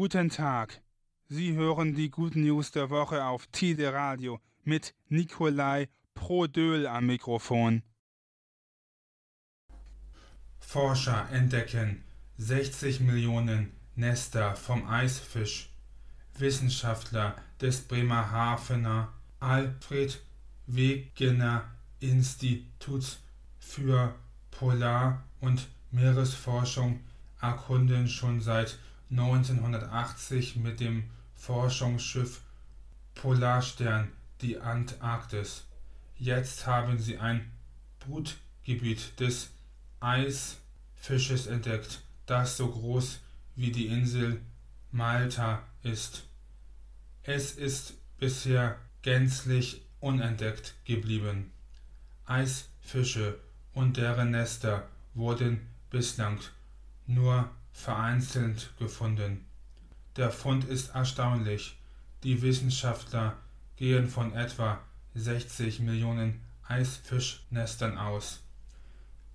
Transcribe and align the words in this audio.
Guten 0.00 0.30
Tag. 0.30 0.80
Sie 1.26 1.54
hören 1.54 1.96
die 1.96 2.08
Good 2.08 2.36
News 2.36 2.70
der 2.70 2.88
Woche 2.88 3.24
auf 3.24 3.48
Tide 3.48 3.92
Radio 3.92 4.38
mit 4.62 4.94
Nikolai 5.08 5.88
Prodöl 6.14 6.86
am 6.86 7.06
Mikrofon. 7.06 7.82
Forscher 10.60 11.28
entdecken 11.32 12.04
60 12.36 13.00
Millionen 13.00 13.72
Nester 13.96 14.54
vom 14.54 14.86
Eisfisch. 14.86 15.68
Wissenschaftler 16.38 17.34
des 17.60 17.80
Bremerhavener 17.80 19.12
Alfred 19.40 20.22
Wegener 20.68 21.64
Instituts 21.98 23.18
für 23.58 24.14
Polar- 24.52 25.24
und 25.40 25.66
Meeresforschung 25.90 27.00
erkunden 27.40 28.06
schon 28.06 28.40
seit 28.40 28.78
1980 29.10 30.56
mit 30.56 30.80
dem 30.80 31.10
Forschungsschiff 31.34 32.42
Polarstern 33.14 34.12
die 34.40 34.58
Antarktis. 34.58 35.64
Jetzt 36.16 36.66
haben 36.66 36.98
sie 36.98 37.18
ein 37.18 37.50
Brutgebiet 38.00 39.18
des 39.18 39.50
Eisfisches 40.00 41.46
entdeckt, 41.46 42.02
das 42.26 42.56
so 42.56 42.68
groß 42.68 43.20
wie 43.56 43.72
die 43.72 43.86
Insel 43.86 44.40
Malta 44.92 45.62
ist. 45.82 46.24
Es 47.22 47.52
ist 47.52 47.94
bisher 48.18 48.78
gänzlich 49.02 49.82
unentdeckt 50.00 50.74
geblieben. 50.84 51.52
Eisfische 52.24 53.38
und 53.72 53.96
deren 53.96 54.30
Nester 54.30 54.88
wurden 55.14 55.66
bislang 55.90 56.38
nur 57.06 57.50
vereinzelt 57.78 58.72
gefunden. 58.76 59.46
Der 60.16 60.32
Fund 60.32 60.64
ist 60.64 60.94
erstaunlich. 60.96 61.78
Die 62.24 62.42
Wissenschaftler 62.42 63.36
gehen 63.76 64.08
von 64.08 64.34
etwa 64.34 64.80
60 65.14 65.80
Millionen 65.80 66.40
Eisfischnestern 66.66 67.96
aus. 67.96 68.40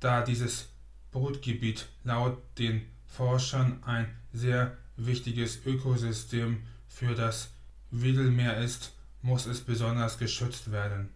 Da 0.00 0.22
dieses 0.22 0.70
Brutgebiet 1.12 1.86
laut 2.02 2.38
den 2.58 2.86
Forschern 3.06 3.82
ein 3.84 4.16
sehr 4.32 4.76
wichtiges 4.96 5.64
Ökosystem 5.66 6.62
für 6.88 7.14
das 7.14 7.50
Wedelmeer 7.90 8.56
ist, 8.56 8.94
muss 9.20 9.44
es 9.44 9.60
besonders 9.60 10.18
geschützt 10.18 10.72
werden. 10.72 11.10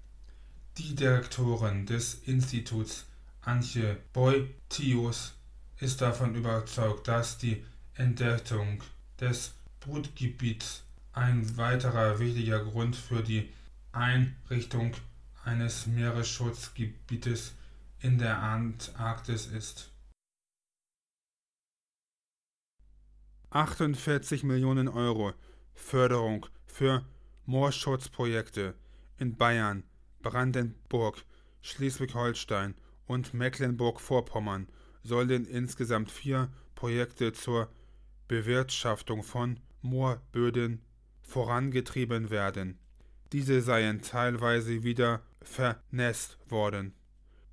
Die 0.77 0.95
Direktorin 0.95 1.87
des 1.87 2.15
Instituts 2.27 3.07
Antje 3.41 3.97
Boitius 4.13 5.33
ist 5.81 6.01
davon 6.01 6.35
überzeugt, 6.35 7.09
dass 7.09 7.39
die 7.39 7.65
Entdeckung 7.95 8.83
des 9.21 9.55
Brutgebiets 9.81 10.85
ein 11.13 11.57
weiterer 11.57 12.19
wichtiger 12.19 12.65
Grund 12.65 12.97
für 12.97 13.23
die 13.23 13.53
Einrichtung 13.93 14.93
eines 15.45 15.87
Meeresschutzgebietes 15.87 17.55
in 18.01 18.19
der 18.19 18.39
Antarktis 18.39 19.47
ist. 19.47 19.91
48 23.51 24.43
Millionen 24.43 24.89
Euro 24.89 25.33
Förderung 25.75 26.47
für 26.67 27.05
Moorschutzprojekte 27.47 28.75
in 29.19 29.37
Bayern, 29.37 29.85
Brandenburg, 30.23 31.25
Schleswig-Holstein 31.63 32.75
und 33.07 33.33
Mecklenburg-Vorpommern 33.33 34.67
sollen 35.05 35.47
insgesamt 35.47 36.11
vier 36.11 36.51
Projekte 36.75 37.33
zur 37.33 37.71
Bewirtschaftung 38.27 39.23
von 39.23 39.61
Moorböden 39.83 40.81
vorangetrieben 41.23 42.31
werden. 42.31 42.79
Diese 43.33 43.61
seien 43.61 44.03
teilweise 44.03 44.83
wieder 44.83 45.23
vernässt 45.43 46.39
worden. 46.49 46.95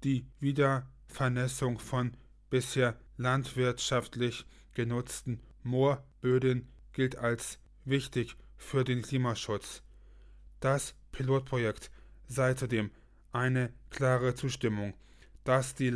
Die 0.03 0.25
Wiedervernässung 0.39 1.79
von 1.79 2.15
bisher 2.49 2.97
landwirtschaftlich 3.17 4.45
genutzten 4.73 5.41
Moorböden 5.63 6.67
gilt 6.93 7.17
als 7.17 7.59
wichtig 7.85 8.35
für 8.57 8.83
den 8.83 9.01
Klimaschutz. 9.01 9.83
Das 10.59 10.95
Pilotprojekt 11.11 11.91
sei 12.27 12.53
zudem 12.53 12.91
eine 13.31 13.73
klare 13.89 14.35
Zustimmung, 14.35 14.93
dass 15.43 15.75
die 15.75 15.89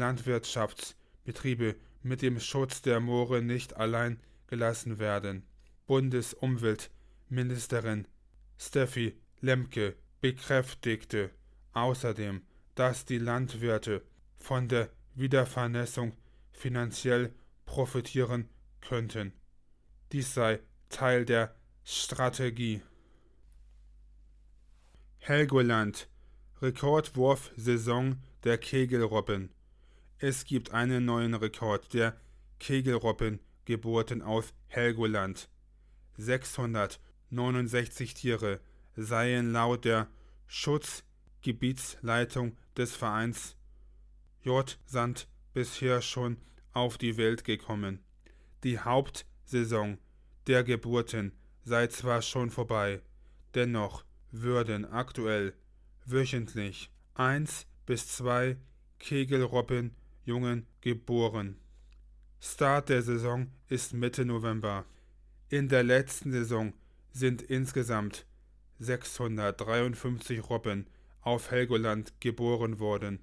Landwirtschaftsbetriebe 1.25 1.75
mit 2.03 2.21
dem 2.21 2.39
Schutz 2.39 2.83
der 2.83 2.99
Moore 2.99 3.41
nicht 3.41 3.77
allein 3.77 4.19
gelassen 4.47 4.99
werden. 4.99 5.43
Bundesumweltministerin 5.87 8.07
Steffi 8.57 9.15
Lemke 9.41 9.95
bekräftigte 10.21 11.31
außerdem, 11.73 12.43
dass 12.75 13.05
die 13.05 13.17
Landwirte 13.17 14.03
von 14.37 14.67
der 14.67 14.91
Wiedervernässung 15.15 16.13
finanziell 16.51 17.33
profitieren 17.65 18.47
könnten. 18.81 19.33
Dies 20.11 20.31
sei 20.33 20.59
Teil 20.89 21.25
der 21.25 21.55
Strategie. 21.83 22.83
Helgoland 25.17 26.07
Rekordwurfsaison 26.61 28.21
der 28.43 28.59
Kegelrobben. 28.59 29.49
Es 30.27 30.43
gibt 30.43 30.71
einen 30.71 31.05
neuen 31.05 31.35
Rekord 31.35 31.93
der 31.93 32.19
Kegelrobbengeburten 32.57 34.23
aus 34.23 34.55
Helgoland. 34.65 35.49
669 36.17 38.15
Tiere 38.15 38.59
seien 38.95 39.51
laut 39.51 39.85
der 39.85 40.07
Schutzgebietsleitung 40.47 42.57
des 42.75 42.95
Vereins 42.95 43.55
J. 44.41 44.79
Sand 44.87 45.27
bisher 45.53 46.01
schon 46.01 46.37
auf 46.73 46.97
die 46.97 47.17
Welt 47.17 47.43
gekommen. 47.43 47.99
Die 48.63 48.79
Hauptsaison 48.79 49.99
der 50.47 50.63
Geburten 50.63 51.33
sei 51.65 51.85
zwar 51.85 52.23
schon 52.23 52.49
vorbei, 52.49 53.03
dennoch 53.53 54.03
würden 54.31 54.85
aktuell 54.85 55.53
wöchentlich 56.03 56.89
eins 57.13 57.67
bis 57.85 58.07
zwei 58.07 58.57
Kegelrobbenjungen 60.25 60.65
geboren. 60.81 61.57
Start 62.39 62.89
der 62.89 63.03
Saison 63.03 63.51
ist 63.69 63.93
Mitte 63.93 64.25
November. 64.25 64.85
In 65.49 65.69
der 65.69 65.83
letzten 65.83 66.31
Saison 66.31 66.73
sind 67.11 67.43
insgesamt 67.43 68.25
653 68.79 70.49
Robben 70.49 70.87
auf 71.21 71.51
Helgoland 71.51 72.19
geboren 72.19 72.79
worden. 72.79 73.19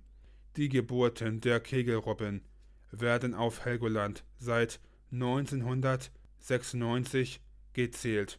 Die 0.56 0.68
Geburten 0.68 1.40
der 1.40 1.58
Kegelrobben 1.60 2.42
werden 2.90 3.34
auf 3.34 3.64
Helgoland 3.64 4.24
seit 4.38 4.80
1996 5.12 7.40
gezählt. 7.72 8.38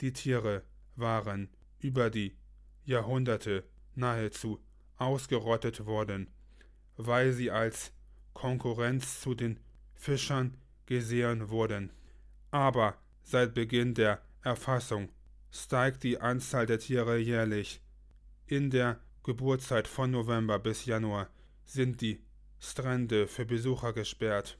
Die 0.00 0.12
Tiere 0.12 0.62
waren 0.96 1.48
über 1.78 2.10
die 2.10 2.36
Jahrhunderte 2.84 3.64
nahezu 3.94 4.60
ausgerottet 4.96 5.86
worden, 5.86 6.28
weil 7.06 7.32
sie 7.32 7.50
als 7.50 7.92
Konkurrenz 8.32 9.20
zu 9.20 9.34
den 9.34 9.60
Fischern 9.94 10.56
gesehen 10.86 11.50
wurden. 11.50 11.92
Aber 12.50 12.96
seit 13.22 13.54
Beginn 13.54 13.94
der 13.94 14.22
Erfassung 14.42 15.10
steigt 15.50 16.02
die 16.02 16.20
Anzahl 16.20 16.66
der 16.66 16.78
Tiere 16.78 17.18
jährlich. 17.18 17.80
In 18.46 18.70
der 18.70 18.98
Geburtszeit 19.22 19.86
von 19.86 20.10
November 20.10 20.58
bis 20.58 20.86
Januar 20.86 21.28
sind 21.64 22.00
die 22.00 22.20
Strände 22.58 23.26
für 23.26 23.44
Besucher 23.44 23.92
gesperrt. 23.92 24.58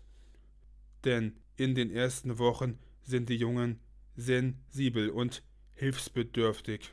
Denn 1.05 1.37
in 1.57 1.75
den 1.75 1.91
ersten 1.91 2.39
Wochen 2.39 2.79
sind 3.03 3.29
die 3.29 3.37
Jungen 3.37 3.81
sensibel 4.17 5.11
und 5.11 5.43
hilfsbedürftig. 5.75 6.93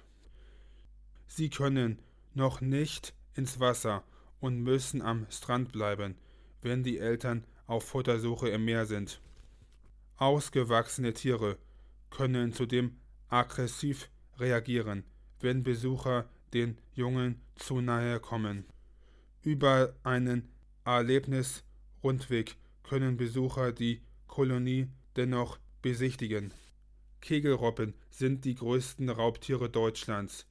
Sie 1.27 1.49
können 1.49 1.99
noch 2.33 2.61
nicht 2.61 3.13
ins 3.35 3.59
Wasser 3.59 4.03
und 4.39 4.61
müssen 4.61 5.01
am 5.01 5.25
Strand 5.29 5.71
bleiben, 5.71 6.15
wenn 6.61 6.83
die 6.83 6.97
Eltern 6.99 7.45
auf 7.65 7.85
Futtersuche 7.85 8.49
im 8.49 8.65
Meer 8.65 8.85
sind. 8.85 9.21
Ausgewachsene 10.17 11.13
Tiere 11.13 11.57
können 12.09 12.53
zudem 12.53 12.97
aggressiv 13.29 14.09
reagieren, 14.39 15.03
wenn 15.39 15.63
Besucher 15.63 16.29
den 16.53 16.77
Jungen 16.93 17.41
zu 17.55 17.81
nahe 17.81 18.19
kommen. 18.19 18.65
Über 19.41 19.95
einen 20.03 20.49
Erlebnisrundweg 20.85 22.55
können 22.83 23.17
Besucher 23.17 23.71
die 23.71 24.01
Kolonie 24.27 24.87
dennoch 25.15 25.59
besichtigen. 25.81 26.53
Kegelrobben 27.21 27.93
sind 28.09 28.45
die 28.45 28.55
größten 28.55 29.09
Raubtiere 29.09 29.69
Deutschlands 29.69 30.47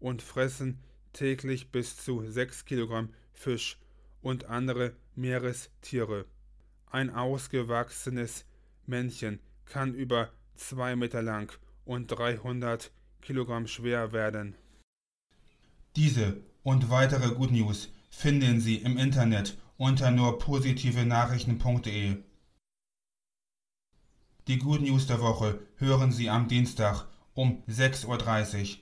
und 0.00 0.22
fressen 0.22 0.80
täglich 1.12 1.70
bis 1.70 1.96
zu 1.96 2.28
6 2.28 2.64
Kilogramm 2.64 3.10
Fisch 3.36 3.78
und 4.22 4.46
andere 4.46 4.96
Meerestiere. 5.14 6.24
Ein 6.90 7.10
ausgewachsenes 7.10 8.44
Männchen 8.86 9.40
kann 9.66 9.94
über 9.94 10.30
2 10.56 10.96
Meter 10.96 11.22
lang 11.22 11.52
und 11.84 12.08
300 12.08 12.90
Kilogramm 13.20 13.66
schwer 13.66 14.12
werden. 14.12 14.56
Diese 15.94 16.40
und 16.62 16.90
weitere 16.90 17.34
Good 17.34 17.52
News 17.52 17.90
finden 18.10 18.60
Sie 18.60 18.76
im 18.76 18.96
Internet 18.96 19.56
unter 19.76 20.10
nur 20.10 20.38
positive 20.38 21.04
Nachrichten.de. 21.04 22.16
Die 24.48 24.58
Good 24.58 24.82
News 24.82 25.06
der 25.06 25.20
Woche 25.20 25.60
hören 25.76 26.12
Sie 26.12 26.30
am 26.30 26.48
Dienstag 26.48 27.06
um 27.34 27.62
6.30 27.68 28.06
Uhr 28.06 28.78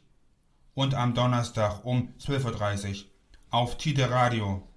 und 0.74 0.94
am 0.94 1.14
Donnerstag 1.14 1.84
um 1.84 2.14
12.30 2.18 3.04
Uhr 3.04 3.10
auf 3.54 3.78
Tide 3.78 4.10
Radio. 4.10 4.73